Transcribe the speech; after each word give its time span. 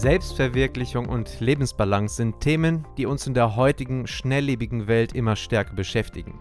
Selbstverwirklichung 0.00 1.10
und 1.10 1.40
Lebensbalance 1.40 2.16
sind 2.16 2.40
Themen, 2.40 2.86
die 2.96 3.04
uns 3.04 3.26
in 3.26 3.34
der 3.34 3.54
heutigen 3.54 4.06
schnelllebigen 4.06 4.86
Welt 4.86 5.12
immer 5.12 5.36
stärker 5.36 5.74
beschäftigen. 5.74 6.38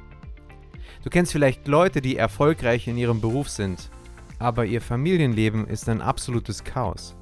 Du 1.04 1.10
kennst 1.10 1.34
vielleicht 1.34 1.68
Leute, 1.68 2.00
die 2.00 2.16
erfolgreich 2.16 2.88
in 2.88 2.98
ihrem 2.98 3.20
Beruf 3.20 3.50
sind, 3.50 3.90
aber 4.40 4.66
ihr 4.66 4.80
Familienleben 4.80 5.68
ist 5.68 5.90
ein 5.90 6.02
absolutes 6.02 6.64
Chaos. 6.64 7.18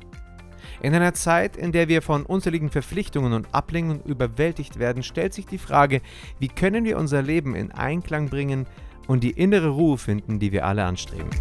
In 0.79 0.93
einer 0.93 1.15
Zeit, 1.15 1.57
in 1.57 1.71
der 1.71 1.87
wir 1.87 2.03
von 2.03 2.23
unzähligen 2.23 2.69
Verpflichtungen 2.69 3.33
und 3.33 3.47
Ablenkungen 3.55 4.03
überwältigt 4.03 4.77
werden, 4.77 5.01
stellt 5.01 5.33
sich 5.33 5.47
die 5.47 5.57
Frage, 5.57 6.01
wie 6.37 6.49
können 6.49 6.85
wir 6.85 6.99
unser 6.99 7.23
Leben 7.23 7.55
in 7.55 7.71
Einklang 7.71 8.29
bringen 8.29 8.67
und 9.07 9.23
die 9.23 9.31
innere 9.31 9.69
Ruhe 9.69 9.97
finden, 9.97 10.37
die 10.37 10.51
wir 10.51 10.67
alle 10.67 10.85
anstreben. 10.85 11.31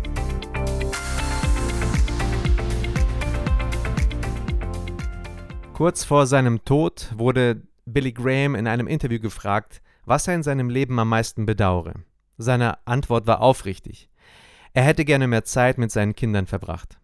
Kurz 5.77 6.05
vor 6.05 6.27
seinem 6.27 6.65
Tod 6.65 7.11
wurde 7.19 7.61
Billy 7.85 8.11
Graham 8.11 8.55
in 8.55 8.67
einem 8.67 8.87
Interview 8.87 9.21
gefragt, 9.21 9.83
was 10.07 10.27
er 10.27 10.35
in 10.35 10.43
seinem 10.43 10.71
Leben 10.71 10.99
am 10.99 11.11
meisten 11.11 11.45
bedauere. 11.45 11.97
Seine 12.39 12.79
Antwort 12.87 13.27
war 13.27 13.43
aufrichtig. 13.43 14.09
Er 14.73 14.85
hätte 14.85 15.05
gerne 15.05 15.27
mehr 15.27 15.45
Zeit 15.45 15.77
mit 15.77 15.93
seinen 15.93 16.15
Kindern 16.15 16.47
verbracht. 16.47 16.99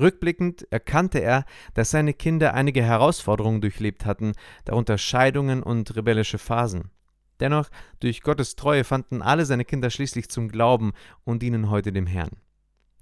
Rückblickend 0.00 0.66
erkannte 0.72 1.20
er, 1.20 1.44
dass 1.74 1.92
seine 1.92 2.12
Kinder 2.12 2.54
einige 2.54 2.82
Herausforderungen 2.82 3.60
durchlebt 3.60 4.04
hatten, 4.04 4.32
darunter 4.64 4.98
Scheidungen 4.98 5.62
und 5.62 5.94
rebellische 5.94 6.38
Phasen. 6.38 6.90
Dennoch, 7.38 7.68
durch 8.00 8.22
Gottes 8.22 8.56
Treue 8.56 8.82
fanden 8.82 9.22
alle 9.22 9.46
seine 9.46 9.64
Kinder 9.64 9.90
schließlich 9.90 10.28
zum 10.28 10.48
Glauben 10.48 10.90
und 11.22 11.40
dienen 11.40 11.70
heute 11.70 11.92
dem 11.92 12.08
Herrn. 12.08 12.32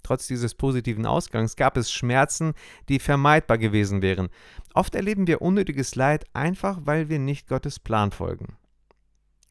Trotz 0.07 0.29
dieses 0.29 0.55
positiven 0.55 1.05
Ausgangs 1.05 1.57
gab 1.57 1.77
es 1.77 1.91
Schmerzen, 1.91 2.53
die 2.89 3.01
vermeidbar 3.01 3.59
gewesen 3.59 4.03
wären. 4.03 4.29
Oft 4.73 4.95
erleben 4.95 5.27
wir 5.27 5.43
unnötiges 5.43 5.97
Leid 5.97 6.27
einfach, 6.33 6.79
weil 6.85 7.09
wir 7.09 7.19
nicht 7.19 7.49
Gottes 7.49 7.81
Plan 7.81 8.13
folgen. 8.13 8.57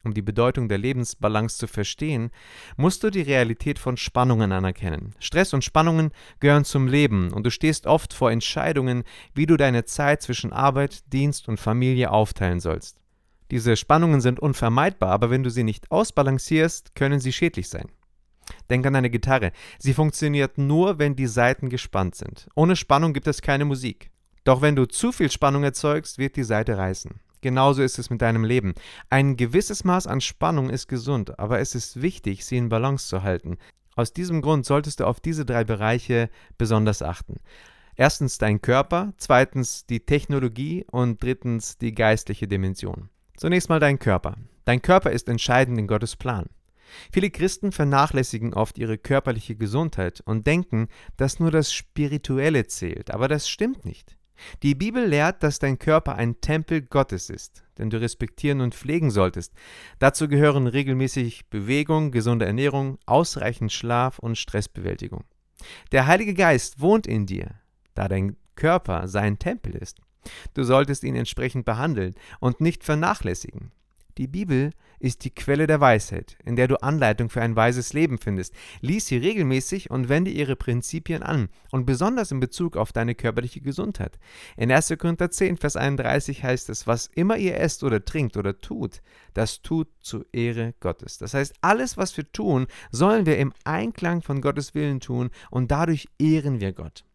Um 0.06 0.14
die 0.14 0.22
Bedeutung 0.22 0.70
der 0.70 0.78
Lebensbalance 0.78 1.58
zu 1.58 1.68
verstehen, 1.68 2.32
musst 2.78 3.04
du 3.04 3.10
die 3.10 3.24
Realität 3.24 3.80
von 3.80 3.98
Spannungen 3.98 4.54
anerkennen. 4.54 5.14
Stress 5.20 5.54
und 5.54 5.66
Spannungen 5.66 6.12
gehören 6.40 6.64
zum 6.64 6.88
Leben 6.88 7.34
und 7.34 7.46
du 7.46 7.52
stehst 7.52 7.86
oft 7.86 8.14
vor 8.14 8.32
Entscheidungen, 8.32 9.04
wie 9.34 9.48
du 9.48 9.58
deine 9.58 9.84
Zeit 9.84 10.22
zwischen 10.22 10.54
Arbeit, 10.54 11.12
Dienst 11.12 11.50
und 11.50 11.60
Familie 11.60 12.12
aufteilen 12.12 12.62
sollst. 12.62 13.02
Diese 13.52 13.76
Spannungen 13.76 14.22
sind 14.22 14.40
unvermeidbar, 14.40 15.12
aber 15.12 15.30
wenn 15.30 15.44
du 15.44 15.50
sie 15.50 15.66
nicht 15.66 15.92
ausbalancierst, 15.92 16.96
können 16.96 17.20
sie 17.20 17.34
schädlich 17.34 17.68
sein. 17.68 17.90
Denk 18.70 18.86
an 18.86 18.96
eine 18.96 19.10
Gitarre. 19.10 19.52
Sie 19.80 19.94
funktioniert 19.94 20.58
nur, 20.58 21.00
wenn 21.00 21.16
die 21.16 21.28
Saiten 21.28 21.70
gespannt 21.70 22.16
sind. 22.16 22.48
Ohne 22.56 22.76
Spannung 22.76 23.14
gibt 23.14 23.28
es 23.28 23.42
keine 23.42 23.66
Musik. 23.66 24.12
Doch 24.44 24.62
wenn 24.62 24.76
du 24.76 24.86
zu 24.86 25.12
viel 25.12 25.32
Spannung 25.32 25.64
erzeugst, 25.64 26.18
wird 26.18 26.36
die 26.36 26.44
Saite 26.44 26.78
reißen. 26.78 27.20
Genauso 27.42 27.84
ist 27.84 28.00
es 28.00 28.10
mit 28.10 28.22
deinem 28.22 28.44
Leben. 28.44 28.74
Ein 29.10 29.38
gewisses 29.38 29.84
Maß 29.84 30.08
an 30.08 30.22
Spannung 30.22 30.70
ist 30.70 30.88
gesund, 30.88 31.38
aber 31.38 31.60
es 31.60 31.76
ist 31.76 32.02
wichtig, 32.02 32.46
sie 32.46 32.58
in 32.58 32.70
Balance 32.70 33.08
zu 33.08 33.22
halten. 33.22 33.58
Aus 33.96 34.14
diesem 34.14 34.42
Grund 34.42 34.66
solltest 34.66 35.00
du 35.00 35.06
auf 35.06 35.20
diese 35.20 35.46
drei 35.46 35.64
Bereiche 35.64 36.30
besonders 36.58 37.02
achten. 37.02 37.36
Erstens 37.96 38.38
dein 38.38 38.62
Körper, 38.62 39.14
zweitens 39.18 39.86
die 39.86 40.02
Technologie 40.02 40.86
und 40.92 41.24
drittens 41.24 41.78
die 41.78 41.94
geistliche 41.94 42.48
Dimension. 42.48 43.10
Zunächst 43.38 43.70
mal 43.70 43.80
dein 43.80 44.00
Körper. 44.00 44.36
Dein 44.66 44.82
Körper 44.82 45.12
ist 45.12 45.30
entscheidend 45.30 45.78
in 45.78 45.88
Gottes 45.88 46.16
Plan. 46.16 46.48
Viele 47.12 47.30
Christen 47.30 47.72
vernachlässigen 47.72 48.54
oft 48.54 48.78
ihre 48.78 48.98
körperliche 48.98 49.56
Gesundheit 49.56 50.22
und 50.26 50.48
denken, 50.48 50.88
dass 51.18 51.40
nur 51.40 51.52
das 51.52 51.74
Spirituelle 51.74 52.68
zählt, 52.68 53.12
aber 53.12 53.28
das 53.28 53.50
stimmt 53.50 53.86
nicht. 53.86 54.18
Die 54.64 54.76
Bibel 54.76 55.06
lehrt, 55.06 55.44
dass 55.44 55.60
dein 55.60 55.80
Körper 55.80 56.16
ein 56.16 56.42
Tempel 56.42 56.82
Gottes 56.82 57.30
ist, 57.30 57.64
den 57.78 57.90
du 57.90 58.00
respektieren 58.00 58.62
und 58.62 58.76
pflegen 58.76 59.12
solltest. 59.12 59.54
Dazu 60.00 60.28
gehören 60.28 60.68
regelmäßig 60.68 61.50
Bewegung, 61.50 62.12
gesunde 62.12 62.46
Ernährung, 62.46 62.98
ausreichend 63.06 63.72
Schlaf 63.72 64.20
und 64.20 64.38
Stressbewältigung. 64.38 65.24
Der 65.92 66.08
Heilige 66.08 66.34
Geist 66.34 66.82
wohnt 66.82 67.08
in 67.08 67.26
dir, 67.26 67.56
da 67.94 68.08
dein 68.08 68.36
Körper 68.56 69.08
sein 69.08 69.40
Tempel 69.40 69.76
ist. 69.76 70.00
Du 70.54 70.64
solltest 70.64 71.04
ihn 71.04 71.16
entsprechend 71.16 71.66
behandeln 71.66 72.16
und 72.40 72.62
nicht 72.62 72.84
vernachlässigen. 72.84 73.72
Die 74.18 74.28
Bibel 74.28 74.72
ist 75.06 75.24
die 75.24 75.30
Quelle 75.30 75.68
der 75.68 75.80
Weisheit, 75.80 76.36
in 76.44 76.56
der 76.56 76.68
du 76.68 76.82
Anleitung 76.82 77.30
für 77.30 77.42
ein 77.42 77.56
weises 77.56 77.94
Leben 77.94 78.18
findest. 78.18 78.56
Lies 78.82 79.06
sie 79.06 79.18
regelmäßig 79.18 79.92
und 79.92 80.10
wende 80.10 80.32
ihre 80.32 80.56
Prinzipien 80.56 81.22
an, 81.22 81.50
und 81.72 81.86
besonders 81.86 82.32
in 82.32 82.40
Bezug 82.40 82.76
auf 82.76 82.92
deine 82.92 83.14
körperliche 83.14 83.62
Gesundheit. 83.62 84.18
In 84.58 84.72
1. 84.72 84.96
Korinther 84.98 85.30
10, 85.30 85.58
Vers 85.58 85.76
31 85.76 86.44
heißt 86.44 86.70
es, 86.70 86.88
was 86.88 87.06
immer 87.14 87.38
ihr 87.38 87.60
esst 87.60 87.84
oder 87.84 88.04
trinkt 88.04 88.36
oder 88.36 88.60
tut, 88.60 89.04
das 89.36 89.62
tut 89.62 89.90
zur 90.02 90.26
Ehre 90.34 90.74
Gottes. 90.80 91.20
Das 91.20 91.36
heißt, 91.36 91.54
alles, 91.62 91.98
was 91.98 92.18
wir 92.18 92.32
tun, 92.32 92.66
sollen 92.90 93.28
wir 93.28 93.38
im 93.38 93.54
Einklang 93.64 94.24
von 94.24 94.42
Gottes 94.42 94.74
Willen 94.74 95.02
tun, 95.02 95.30
und 95.52 95.70
dadurch 95.70 96.08
ehren 96.18 96.62
wir 96.62 96.74
Gott. 96.74 97.06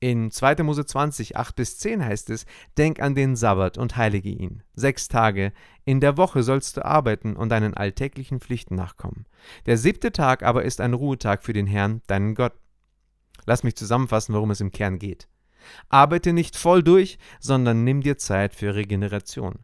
In 0.00 0.30
2. 0.30 0.62
Mose 0.62 0.84
20, 0.84 1.36
8 1.36 1.56
bis 1.56 1.78
10 1.78 2.04
heißt 2.04 2.30
es, 2.30 2.46
Denk 2.76 3.00
an 3.00 3.14
den 3.14 3.36
Sabbat 3.36 3.78
und 3.78 3.96
heilige 3.96 4.28
ihn. 4.28 4.62
Sechs 4.74 5.08
Tage 5.08 5.52
in 5.84 6.00
der 6.00 6.16
Woche 6.16 6.42
sollst 6.42 6.76
du 6.76 6.84
arbeiten 6.84 7.36
und 7.36 7.48
deinen 7.48 7.74
alltäglichen 7.74 8.40
Pflichten 8.40 8.74
nachkommen. 8.74 9.26
Der 9.66 9.78
siebte 9.78 10.12
Tag 10.12 10.42
aber 10.42 10.64
ist 10.64 10.80
ein 10.80 10.94
Ruhetag 10.94 11.42
für 11.42 11.52
den 11.52 11.66
Herrn, 11.66 12.02
deinen 12.06 12.34
Gott. 12.34 12.52
Lass 13.46 13.62
mich 13.62 13.76
zusammenfassen, 13.76 14.34
worum 14.34 14.50
es 14.50 14.60
im 14.60 14.72
Kern 14.72 14.98
geht. 14.98 15.28
Arbeite 15.88 16.32
nicht 16.32 16.56
voll 16.56 16.82
durch, 16.82 17.18
sondern 17.40 17.84
nimm 17.84 18.02
dir 18.02 18.18
Zeit 18.18 18.54
für 18.54 18.74
Regeneration. 18.74 19.60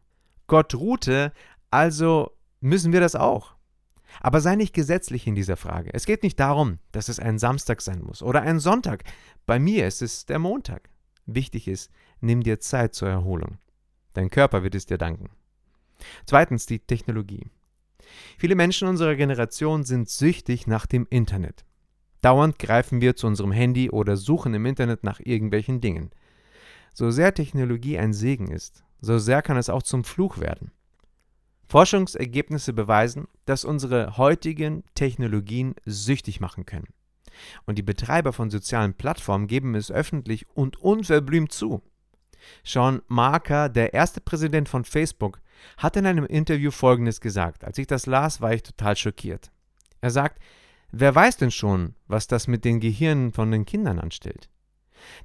Gott 0.47 0.75
ruhte, 0.75 1.33
also 1.71 2.33
müssen 2.61 2.93
wir 2.93 3.01
das 3.01 3.15
auch. 3.15 3.55
Aber 4.21 4.41
sei 4.41 4.57
nicht 4.57 4.75
gesetzlich 4.75 5.27
in 5.27 5.35
dieser 5.35 5.57
Frage. 5.57 5.91
Es 5.93 6.07
geht 6.07 6.23
nicht 6.23 6.41
darum, 6.41 6.79
dass 6.93 7.09
es 7.09 7.21
ein 7.21 7.39
Samstag 7.39 7.81
sein 7.81 8.03
muss 8.03 8.23
oder 8.23 8.43
ein 8.43 8.59
Sonntag. 8.59 9.05
Bei 9.47 9.59
mir 9.59 9.87
ist 9.87 10.03
es 10.03 10.27
der 10.27 10.39
Montag. 10.39 10.91
Wichtig 11.27 11.69
ist, 11.69 11.91
nimm 12.21 12.43
dir 12.43 12.61
Zeit 12.61 12.95
zur 12.95 13.09
Erholung. 13.09 13.59
Dein 14.15 14.31
Körper 14.31 14.63
wird 14.63 14.75
es 14.75 14.87
dir 14.87 14.99
danken. 14.99 15.31
Zweitens 16.27 16.67
die 16.67 16.81
Technologie. 16.81 17.47
Viele 18.39 18.55
Menschen 18.55 18.89
unserer 18.89 19.15
Generation 19.15 19.85
sind 19.85 20.09
süchtig 20.09 20.67
nach 20.67 20.87
dem 20.87 21.07
Internet. 21.11 21.65
Dauernd 22.23 22.59
greifen 22.59 23.01
wir 23.01 23.17
zu 23.17 23.27
unserem 23.27 23.53
Handy 23.53 23.91
oder 23.91 24.17
suchen 24.17 24.53
im 24.55 24.67
Internet 24.67 25.05
nach 25.05 25.21
irgendwelchen 25.21 25.81
Dingen. 25.81 26.11
So 26.93 27.11
sehr 27.11 27.33
Technologie 27.35 27.99
ein 27.99 28.13
Segen 28.13 28.49
ist, 28.49 28.85
so 29.01 29.19
sehr 29.19 29.43
kann 29.43 29.57
es 29.57 29.71
auch 29.71 29.83
zum 29.83 30.05
Fluch 30.05 30.39
werden. 30.39 30.73
Forschungsergebnisse 31.71 32.73
beweisen, 32.73 33.29
dass 33.45 33.65
unsere 33.65 34.17
heutigen 34.17 34.83
Technologien 34.97 35.77
süchtig 35.85 36.41
machen 36.41 36.67
können. 36.67 36.89
Und 37.65 37.79
die 37.79 37.85
Betreiber 37.85 38.33
von 38.33 38.51
sozialen 38.51 38.95
Plattformen 38.95 39.47
geben 39.47 39.77
es 39.77 39.93
öffentlich 39.93 40.49
und 40.49 40.79
unverblümt 40.79 41.53
zu. 41.53 41.81
Sean 42.65 43.03
Marker, 43.07 43.69
der 43.69 43.95
erste 43.95 44.21
Präsident 44.21 44.69
von 44.69 44.85
Facebook, 44.85 45.41
hat 45.77 45.97
in 45.97 46.07
einem 46.07 46.25
Interview 46.27 46.73
Folgendes 46.73 47.21
gesagt. 47.21 47.65
Als 47.65 47.79
ich 47.79 47.87
das 47.87 48.07
las, 48.07 48.41
war 48.41 48.53
ich 48.53 48.65
total 48.65 48.97
schockiert. 48.97 49.53
Er 50.01 50.11
sagt, 50.11 50.43
wer 50.91 51.15
weiß 51.15 51.37
denn 51.37 51.53
schon, 51.53 51.95
was 52.09 52.27
das 52.27 52.49
mit 52.49 52.65
den 52.65 52.81
Gehirnen 52.81 53.31
von 53.33 53.53
den 53.53 53.65
Kindern 53.65 54.01
anstellt? 54.01 54.49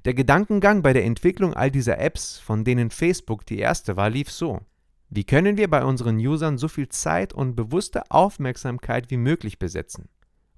Der 0.04 0.14
Gedankengang 0.14 0.82
bei 0.82 0.92
der 0.92 1.04
Entwicklung 1.04 1.54
all 1.54 1.72
dieser 1.72 1.98
Apps, 1.98 2.38
von 2.38 2.62
denen 2.62 2.90
Facebook 2.90 3.44
die 3.46 3.58
erste 3.58 3.96
war, 3.96 4.10
lief 4.10 4.30
so. 4.30 4.60
Wie 5.08 5.24
können 5.24 5.56
wir 5.56 5.70
bei 5.70 5.84
unseren 5.84 6.16
Usern 6.16 6.58
so 6.58 6.68
viel 6.68 6.88
Zeit 6.88 7.32
und 7.32 7.54
bewusste 7.54 8.10
Aufmerksamkeit 8.10 9.10
wie 9.10 9.16
möglich 9.16 9.58
besetzen? 9.58 10.08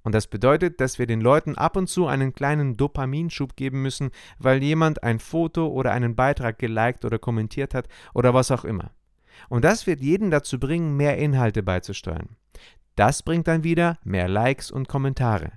Und 0.02 0.14
das 0.14 0.26
bedeutet, 0.26 0.80
dass 0.80 0.98
wir 0.98 1.06
den 1.06 1.20
Leuten 1.20 1.56
ab 1.56 1.76
und 1.76 1.88
zu 1.88 2.06
einen 2.06 2.32
kleinen 2.32 2.76
Dopaminschub 2.78 3.56
geben 3.56 3.82
müssen, 3.82 4.10
weil 4.38 4.62
jemand 4.62 5.02
ein 5.02 5.18
Foto 5.18 5.66
oder 5.66 5.92
einen 5.92 6.16
Beitrag 6.16 6.58
geliked 6.58 7.04
oder 7.04 7.18
kommentiert 7.18 7.74
hat 7.74 7.88
oder 8.14 8.32
was 8.32 8.50
auch 8.50 8.64
immer. 8.64 8.92
Und 9.48 9.64
das 9.64 9.86
wird 9.86 10.00
jeden 10.00 10.30
dazu 10.30 10.58
bringen, 10.58 10.96
mehr 10.96 11.18
Inhalte 11.18 11.62
beizusteuern. 11.62 12.36
Das 12.96 13.22
bringt 13.22 13.46
dann 13.48 13.64
wieder 13.64 13.98
mehr 14.02 14.28
Likes 14.28 14.70
und 14.70 14.88
Kommentare. 14.88 15.52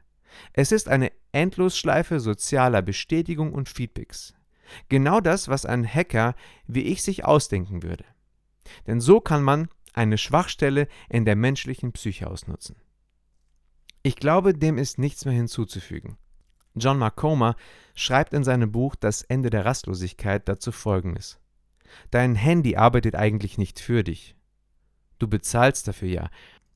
Es 0.53 0.71
ist 0.71 0.89
eine 0.89 1.11
Endlosschleife 1.31 2.19
sozialer 2.19 2.81
Bestätigung 2.81 3.53
und 3.53 3.69
Feedbacks. 3.69 4.33
Genau 4.89 5.21
das, 5.21 5.47
was 5.47 5.65
ein 5.65 5.87
Hacker 5.87 6.35
wie 6.67 6.83
ich 6.83 7.03
sich 7.03 7.25
ausdenken 7.25 7.83
würde. 7.83 8.05
Denn 8.87 8.99
so 8.99 9.19
kann 9.19 9.43
man 9.43 9.67
eine 9.93 10.17
Schwachstelle 10.17 10.87
in 11.09 11.25
der 11.25 11.35
menschlichen 11.35 11.91
Psyche 11.91 12.29
ausnutzen. 12.29 12.75
Ich 14.03 14.15
glaube, 14.15 14.53
dem 14.53 14.77
ist 14.77 14.97
nichts 14.97 15.25
mehr 15.25 15.33
hinzuzufügen. 15.33 16.17
John 16.75 16.97
Marcoma 16.97 17.55
schreibt 17.95 18.33
in 18.33 18.43
seinem 18.43 18.71
Buch 18.71 18.95
Das 18.95 19.21
Ende 19.23 19.49
der 19.49 19.65
Rastlosigkeit 19.65 20.47
dazu 20.47 20.71
folgendes. 20.71 21.39
Dein 22.09 22.35
Handy 22.35 22.77
arbeitet 22.77 23.15
eigentlich 23.15 23.57
nicht 23.57 23.79
für 23.79 24.03
dich. 24.03 24.35
Du 25.19 25.27
bezahlst 25.27 25.87
dafür 25.87 26.07
ja, 26.07 26.29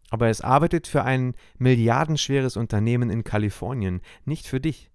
aber 0.09 0.27
es 0.29 0.41
arbeitet 0.41 0.87
für 0.87 1.03
ein 1.03 1.33
milliardenschweres 1.57 2.57
Unternehmen 2.57 3.09
in 3.09 3.23
Kalifornien, 3.23 4.01
nicht 4.25 4.45
für 4.47 4.59
dich. 4.59 4.91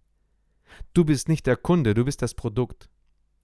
Du 0.95 1.05
bist 1.05 1.29
nicht 1.29 1.47
der 1.47 1.57
Kunde, 1.57 1.95
du 1.95 2.05
bist 2.05 2.23
das 2.23 2.35
Produkt. 2.35 2.89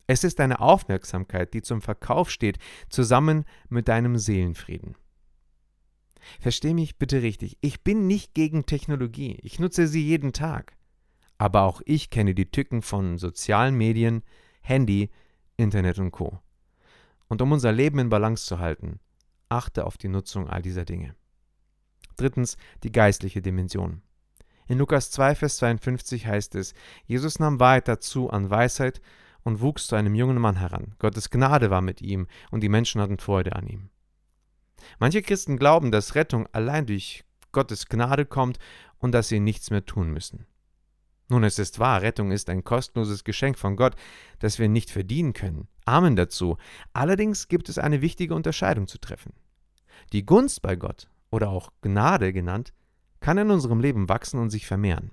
Es 0.06 0.24
ist 0.24 0.38
deine 0.38 0.60
Aufmerksamkeit, 0.60 1.52
die 1.54 1.62
zum 1.62 1.82
Verkauf 1.82 2.30
steht, 2.30 2.58
zusammen 2.88 3.44
mit 3.68 3.88
deinem 3.88 4.18
Seelenfrieden. 4.18 4.96
Versteh 6.40 6.74
mich 6.74 6.98
bitte 6.98 7.22
richtig, 7.22 7.56
ich 7.60 7.82
bin 7.82 8.06
nicht 8.06 8.34
gegen 8.34 8.66
Technologie, 8.66 9.38
ich 9.42 9.58
nutze 9.58 9.86
sie 9.86 10.04
jeden 10.04 10.32
Tag. 10.32 10.76
Aber 11.38 11.62
auch 11.62 11.82
ich 11.84 12.10
kenne 12.10 12.34
die 12.34 12.50
Tücken 12.50 12.82
von 12.82 13.18
sozialen 13.18 13.76
Medien, 13.76 14.22
Handy, 14.60 15.10
Internet 15.56 15.98
und 15.98 16.10
Co. 16.10 16.40
Und 17.28 17.42
um 17.42 17.52
unser 17.52 17.72
Leben 17.72 17.98
in 17.98 18.08
Balance 18.08 18.46
zu 18.46 18.58
halten, 18.58 19.00
achte 19.48 19.86
auf 19.86 19.98
die 19.98 20.08
Nutzung 20.08 20.48
all 20.48 20.62
dieser 20.62 20.84
Dinge. 20.84 21.14
Drittens 22.16 22.56
die 22.82 22.92
geistliche 22.92 23.42
Dimension. 23.42 24.02
In 24.68 24.78
Lukas 24.78 25.10
2, 25.10 25.34
Vers 25.34 25.58
52 25.58 26.26
heißt 26.26 26.54
es, 26.54 26.74
Jesus 27.04 27.38
nahm 27.38 27.60
weiter 27.60 28.00
zu 28.00 28.30
an 28.30 28.50
Weisheit 28.50 29.00
und 29.46 29.60
wuchs 29.60 29.86
zu 29.86 29.94
einem 29.94 30.16
jungen 30.16 30.40
Mann 30.40 30.56
heran. 30.56 30.96
Gottes 30.98 31.30
Gnade 31.30 31.70
war 31.70 31.80
mit 31.80 32.02
ihm 32.02 32.26
und 32.50 32.62
die 32.62 32.68
Menschen 32.68 33.00
hatten 33.00 33.18
Freude 33.18 33.54
an 33.54 33.68
ihm. 33.68 33.90
Manche 34.98 35.22
Christen 35.22 35.56
glauben, 35.56 35.92
dass 35.92 36.16
Rettung 36.16 36.48
allein 36.50 36.84
durch 36.84 37.24
Gottes 37.52 37.86
Gnade 37.86 38.26
kommt 38.26 38.58
und 38.98 39.12
dass 39.12 39.28
sie 39.28 39.38
nichts 39.38 39.70
mehr 39.70 39.86
tun 39.86 40.10
müssen. 40.10 40.46
Nun, 41.28 41.44
es 41.44 41.60
ist 41.60 41.78
wahr, 41.78 42.02
Rettung 42.02 42.32
ist 42.32 42.50
ein 42.50 42.64
kostenloses 42.64 43.22
Geschenk 43.22 43.56
von 43.56 43.76
Gott, 43.76 43.94
das 44.40 44.58
wir 44.58 44.68
nicht 44.68 44.90
verdienen 44.90 45.32
können. 45.32 45.68
Amen 45.84 46.16
dazu. 46.16 46.56
Allerdings 46.92 47.46
gibt 47.46 47.68
es 47.68 47.78
eine 47.78 48.00
wichtige 48.00 48.34
Unterscheidung 48.34 48.88
zu 48.88 48.98
treffen. 48.98 49.32
Die 50.12 50.26
Gunst 50.26 50.60
bei 50.60 50.74
Gott, 50.74 51.08
oder 51.30 51.50
auch 51.50 51.70
Gnade 51.82 52.32
genannt, 52.32 52.72
kann 53.20 53.38
in 53.38 53.52
unserem 53.52 53.78
Leben 53.78 54.08
wachsen 54.08 54.40
und 54.40 54.50
sich 54.50 54.66
vermehren. 54.66 55.12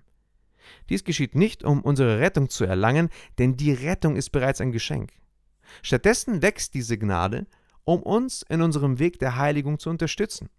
Dies 0.90 1.04
geschieht 1.04 1.36
nicht, 1.36 1.64
um 1.64 1.82
unsere 1.82 2.20
Rettung 2.20 2.50
zu 2.50 2.66
erlangen, 2.66 3.10
denn 3.38 3.58
die 3.58 3.72
Rettung 3.72 4.16
ist 4.16 4.32
bereits 4.32 4.62
ein 4.62 4.72
Geschenk. 4.72 5.12
Stattdessen 5.82 6.42
wächst 6.42 6.74
diese 6.74 6.98
Gnade, 6.98 7.48
um 7.84 8.02
uns 8.04 8.44
in 8.50 8.62
unserem 8.62 9.00
Weg 9.00 9.20
der 9.20 9.38
Heiligung 9.38 9.80
zu 9.80 9.90
unterstützen. 9.90 10.50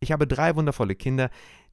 Ich 0.00 0.12
habe 0.12 0.26
drei 0.26 0.56
wundervolle 0.56 0.94
Kinder, 0.94 1.30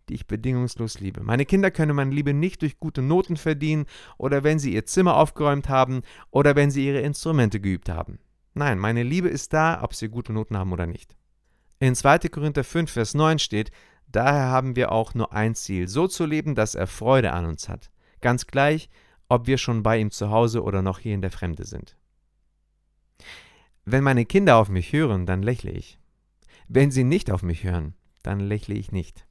die 0.09 0.15
ich 0.15 0.27
bedingungslos 0.27 0.99
liebe. 0.99 1.23
Meine 1.23 1.45
Kinder 1.45 1.71
können 1.71 1.95
meine 1.95 2.13
Liebe 2.13 2.33
nicht 2.33 2.61
durch 2.61 2.79
gute 2.79 3.01
Noten 3.01 3.37
verdienen 3.37 3.85
oder 4.17 4.43
wenn 4.43 4.59
sie 4.59 4.73
ihr 4.73 4.85
Zimmer 4.85 5.15
aufgeräumt 5.15 5.69
haben 5.69 6.01
oder 6.31 6.55
wenn 6.55 6.71
sie 6.71 6.85
ihre 6.85 7.01
Instrumente 7.01 7.59
geübt 7.59 7.89
haben. 7.89 8.19
Nein, 8.53 8.79
meine 8.79 9.03
Liebe 9.03 9.29
ist 9.29 9.53
da, 9.53 9.81
ob 9.81 9.95
sie 9.95 10.09
gute 10.09 10.33
Noten 10.33 10.57
haben 10.57 10.73
oder 10.73 10.85
nicht. 10.85 11.15
In 11.79 11.95
2. 11.95 12.19
Korinther 12.29 12.63
5, 12.63 12.91
Vers 12.91 13.13
9 13.13 13.39
steht, 13.39 13.71
daher 14.15 14.47
haben 14.47 14.75
wir 14.75 14.91
auch 14.91 15.13
nur 15.13 15.33
ein 15.33 15.55
Ziel, 15.55 15.87
so 15.87 16.07
zu 16.07 16.25
leben, 16.25 16.55
dass 16.55 16.75
er 16.75 16.87
Freude 16.87 17.33
an 17.33 17.45
uns 17.45 17.67
hat. 17.67 17.91
Ganz 18.21 18.47
gleich, 18.47 18.89
ob 19.27 19.47
wir 19.47 19.57
schon 19.57 19.83
bei 19.83 19.97
ihm 19.97 20.11
zu 20.11 20.29
Hause 20.29 20.63
oder 20.63 20.81
noch 20.81 20.99
hier 20.99 21.13
in 21.13 21.21
der 21.21 21.31
Fremde 21.31 21.65
sind. 21.65 21.97
Wenn 23.85 24.03
meine 24.03 24.25
Kinder 24.25 24.57
auf 24.57 24.69
mich 24.69 24.93
hören, 24.93 25.25
dann 25.25 25.43
lächle 25.43 25.71
ich. 25.71 25.99
Wenn 26.67 26.91
sie 26.91 27.03
nicht 27.03 27.29
auf 27.31 27.43
mich 27.43 27.63
hören, 27.63 27.95
dann 28.21 28.39
lächle 28.39 28.75
ich 28.75 28.91
nicht. 28.91 29.27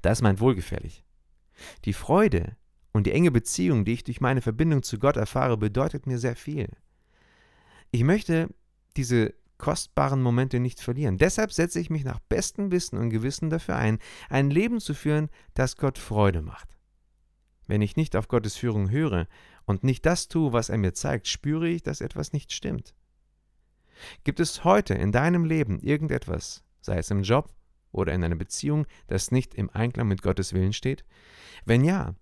Das 0.00 0.22
meint 0.22 0.40
wohlgefällig. 0.40 1.04
Die 1.84 1.92
Freude 1.92 2.56
und 2.92 3.06
die 3.06 3.12
enge 3.12 3.30
Beziehung, 3.30 3.84
die 3.84 3.92
ich 3.92 4.04
durch 4.04 4.20
meine 4.20 4.42
Verbindung 4.42 4.82
zu 4.82 4.98
Gott 4.98 5.16
erfahre, 5.16 5.56
bedeutet 5.56 6.06
mir 6.06 6.18
sehr 6.18 6.34
viel. 6.34 6.68
Ich 7.90 8.02
möchte 8.02 8.48
diese 8.96 9.34
kostbaren 9.62 10.20
Momente 10.20 10.58
nicht 10.58 10.80
verlieren. 10.80 11.18
Deshalb 11.18 11.52
setze 11.52 11.78
ich 11.78 11.88
mich 11.88 12.02
nach 12.02 12.18
bestem 12.18 12.72
Wissen 12.72 12.98
und 12.98 13.10
Gewissen 13.10 13.48
dafür 13.48 13.76
ein, 13.76 14.00
ein 14.28 14.50
Leben 14.50 14.80
zu 14.80 14.92
führen, 14.92 15.30
das 15.54 15.76
Gott 15.76 15.98
Freude 15.98 16.42
macht. 16.42 16.76
Wenn 17.68 17.80
ich 17.80 17.94
nicht 17.94 18.16
auf 18.16 18.26
Gottes 18.26 18.56
Führung 18.56 18.90
höre 18.90 19.28
und 19.64 19.84
nicht 19.84 20.04
das 20.04 20.26
tue, 20.26 20.52
was 20.52 20.68
er 20.68 20.78
mir 20.78 20.94
zeigt, 20.94 21.28
spüre 21.28 21.68
ich, 21.68 21.84
dass 21.84 22.00
etwas 22.00 22.32
nicht 22.32 22.52
stimmt. 22.52 22.92
Gibt 24.24 24.40
es 24.40 24.64
heute 24.64 24.94
in 24.94 25.12
deinem 25.12 25.44
Leben 25.44 25.78
irgendetwas, 25.78 26.64
sei 26.80 26.98
es 26.98 27.12
im 27.12 27.22
Job 27.22 27.54
oder 27.92 28.12
in 28.12 28.24
einer 28.24 28.34
Beziehung, 28.34 28.84
das 29.06 29.30
nicht 29.30 29.54
im 29.54 29.70
Einklang 29.70 30.08
mit 30.08 30.22
Gottes 30.22 30.54
Willen 30.54 30.72
steht? 30.72 31.04
Wenn 31.64 31.84
ja, 31.84 32.16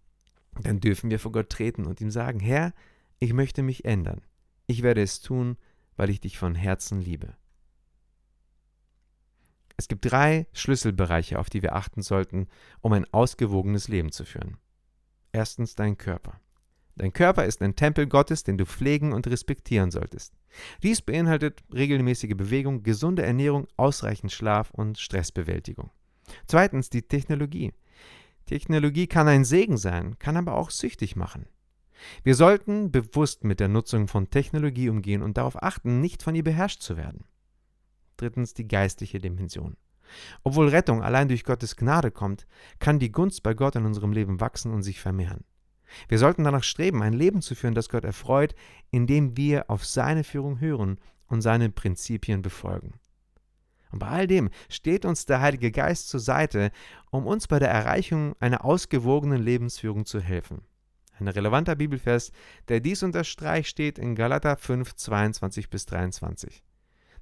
dann 0.61 0.81
dürfen 0.81 1.09
wir 1.11 1.19
vor 1.19 1.33
Gott 1.33 1.49
treten 1.49 1.87
und 1.87 2.03
ihm 2.03 2.11
sagen, 2.11 2.39
Herr, 2.39 2.75
ich 3.19 3.33
möchte 3.33 3.63
mich 3.63 3.87
ändern. 3.87 4.21
Ich 4.67 4.83
werde 4.83 5.01
es 5.01 5.23
tun, 5.23 5.57
weil 5.97 6.11
ich 6.11 6.21
dich 6.21 6.39
von 6.39 6.55
Herzen 6.55 7.01
liebe. 7.01 7.35
Es 9.77 9.89
gibt 9.89 10.11
drei 10.11 10.47
Schlüsselbereiche, 10.53 11.39
auf 11.39 11.49
die 11.49 11.63
wir 11.63 11.75
achten 11.75 12.03
sollten, 12.03 12.49
um 12.81 12.93
ein 12.93 13.07
ausgewogenes 13.13 13.89
Leben 13.89 14.13
zu 14.13 14.25
führen. 14.25 14.59
Erstens 15.33 15.75
dein 15.75 15.97
Körper. 15.97 16.41
Dein 16.97 17.15
Körper 17.15 17.47
ist 17.47 17.63
ein 17.63 17.77
Tempel 17.77 18.07
Gottes, 18.07 18.43
den 18.43 18.59
du 18.59 18.67
pflegen 18.67 19.15
und 19.15 19.27
respektieren 19.27 19.91
solltest. 19.91 20.35
Dies 20.83 21.01
beinhaltet 21.01 21.63
regelmäßige 21.73 22.37
Bewegung, 22.37 22.83
gesunde 22.83 23.23
Ernährung, 23.23 23.69
ausreichend 23.79 24.33
Schlaf 24.33 24.71
und 24.71 24.99
Stressbewältigung. 24.99 25.91
Zweitens 26.47 26.91
die 26.91 27.03
Technologie. 27.03 27.73
Technologie 28.45 29.07
kann 29.07 29.29
ein 29.29 29.47
Segen 29.47 29.79
sein, 29.79 30.19
kann 30.19 30.37
aber 30.37 30.57
auch 30.57 30.71
süchtig 30.71 31.17
machen. 31.17 31.47
Wir 32.23 32.35
sollten 32.35 32.91
bewusst 32.91 33.45
mit 33.45 33.61
der 33.61 33.69
Nutzung 33.69 34.09
von 34.09 34.31
Technologie 34.31 34.89
umgehen 34.89 35.23
und 35.23 35.37
darauf 35.37 35.63
achten, 35.63 36.01
nicht 36.01 36.23
von 36.23 36.35
ihr 36.35 36.45
beherrscht 36.45 36.83
zu 36.83 36.97
werden. 36.97 37.25
Drittens 38.17 38.55
die 38.55 38.69
geistliche 38.69 39.19
Dimension. 39.19 39.77
Obwohl 40.43 40.69
Rettung 40.69 41.03
allein 41.03 41.29
durch 41.29 41.45
Gottes 41.45 41.77
Gnade 41.77 42.11
kommt, 42.11 42.47
kann 42.79 42.99
die 42.99 43.13
Gunst 43.13 43.43
bei 43.43 43.55
Gott 43.55 43.77
in 43.77 43.87
unserem 43.87 44.13
Leben 44.13 44.41
wachsen 44.41 44.73
und 44.73 44.83
sich 44.83 45.01
vermehren. 45.01 45.45
Wir 46.09 46.19
sollten 46.19 46.45
danach 46.45 46.63
streben, 46.63 47.03
ein 47.03 47.13
Leben 47.13 47.43
zu 47.43 47.55
führen, 47.55 47.75
das 47.75 47.89
Gott 47.89 48.05
erfreut, 48.05 48.55
indem 48.91 49.37
wir 49.37 49.71
auf 49.71 49.85
seine 49.85 50.25
Führung 50.25 50.61
hören 50.61 50.99
und 51.27 51.43
seine 51.43 51.71
Prinzipien 51.71 52.43
befolgen. 52.43 52.95
Und 53.91 53.99
bei 53.99 54.07
all 54.07 54.27
dem 54.27 54.51
steht 54.69 55.05
uns 55.05 55.27
der 55.27 55.41
Heilige 55.41 55.73
Geist 55.73 56.09
zur 56.09 56.21
Seite, 56.21 56.71
um 57.11 57.27
uns 57.27 57.49
bei 57.49 57.59
der 57.59 57.71
Erreichung 57.71 58.37
einer 58.39 58.65
ausgewogenen 58.65 59.43
Lebensführung 59.43 60.07
zu 60.07 60.21
helfen. 60.21 60.63
Ein 61.21 61.29
relevanter 61.29 61.77
Bibelvers, 61.77 62.33
der 62.69 62.81
dies 62.81 63.03
unterstreicht, 63.03 63.69
steht 63.69 63.99
in 63.99 64.15
Galater 64.15 64.57
5, 64.57 64.95
22 64.95 65.69
bis 65.69 65.85
23. 65.87 66.63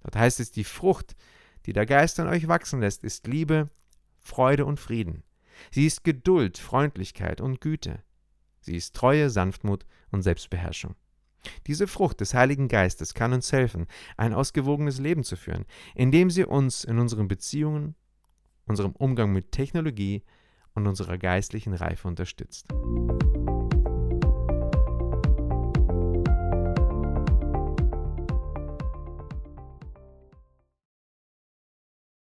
Dort 0.03 0.17
heißt 0.17 0.39
es, 0.39 0.53
die 0.53 0.65
Frucht, 0.65 1.17
die 1.67 1.73
der 1.73 1.85
Geist 1.85 2.21
in 2.21 2.29
euch 2.29 2.47
wachsen 2.47 2.81
lässt, 2.81 3.03
ist 3.03 3.27
Liebe, 3.27 3.71
Freude 4.21 4.67
und 4.67 4.79
Frieden. 4.79 5.25
Sie 5.73 5.87
ist 5.87 6.05
Geduld, 6.05 6.59
Freundlichkeit 6.59 7.41
und 7.41 7.61
Güte. 7.61 8.03
Sie 8.61 8.77
ist 8.77 8.95
Treue, 8.95 9.31
Sanftmut 9.31 9.85
und 10.13 10.23
Selbstbeherrschung. 10.23 10.95
Diese 11.67 11.89
Frucht 11.89 12.21
des 12.21 12.35
Heiligen 12.35 12.69
Geistes 12.69 13.15
kann 13.15 13.33
uns 13.33 13.51
helfen, 13.53 13.87
ein 14.17 14.33
ausgewogenes 14.33 14.99
Leben 14.99 15.25
zu 15.25 15.37
führen, 15.37 15.67
indem 15.95 16.31
sie 16.31 16.45
uns 16.45 16.85
in 16.85 16.99
unseren 16.99 17.27
Beziehungen, 17.27 17.97
unserem 18.67 18.93
Umgang 18.93 19.33
mit 19.33 19.51
Technologie 19.51 20.23
und 20.75 20.87
unserer 20.87 21.19
geistlichen 21.19 21.75
Reife 21.75 22.07
unterstützt. 22.07 22.69